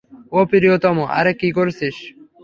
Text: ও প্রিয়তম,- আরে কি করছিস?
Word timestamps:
ও 0.31 0.49
প্রিয়তম,- 0.49 0.97
আরে 1.19 1.31
কি 1.39 1.49
করছিস? 1.51 1.95